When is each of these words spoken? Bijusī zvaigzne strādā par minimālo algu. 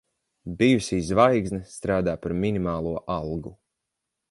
Bijusī 0.61 0.97
zvaigzne 1.09 1.59
strādā 1.75 2.17
par 2.25 2.35
minimālo 2.45 2.97
algu. 3.19 3.57